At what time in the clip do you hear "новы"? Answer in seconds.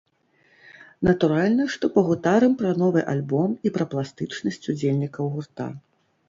2.85-3.03